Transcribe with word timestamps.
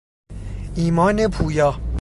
ایمان 0.75 1.27
پویا 1.27 1.73